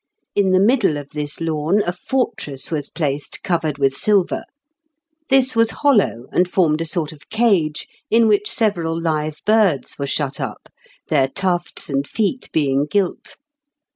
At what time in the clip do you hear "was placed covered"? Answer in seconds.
2.71-3.77